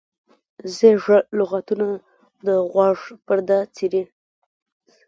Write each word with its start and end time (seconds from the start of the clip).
زیږه 0.75 1.17
لغتونه 1.37 1.87
د 2.45 2.47
غوږ 2.71 2.99
پرده 3.25 3.59
څیري. 3.75 4.03